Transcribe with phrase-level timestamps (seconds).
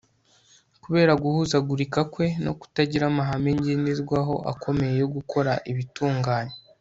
[0.83, 6.53] Kubera guhuzagurika kwe no kutagira amahame ngenderwaho akomeye yo gukora ibitunganye